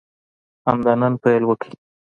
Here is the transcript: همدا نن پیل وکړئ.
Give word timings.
همدا 0.67 0.93
نن 0.99 1.13
پیل 1.23 1.43
وکړئ. 1.47 1.73